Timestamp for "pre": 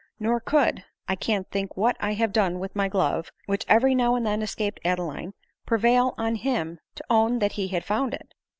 5.67-5.77